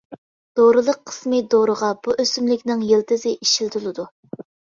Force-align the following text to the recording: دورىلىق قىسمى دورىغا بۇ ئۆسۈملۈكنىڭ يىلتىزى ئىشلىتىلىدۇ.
دورىلىق 0.59 0.95
قىسمى 1.09 1.41
دورىغا 1.55 1.91
بۇ 2.07 2.15
ئۆسۈملۈكنىڭ 2.23 2.81
يىلتىزى 2.93 3.35
ئىشلىتىلىدۇ. 3.43 4.09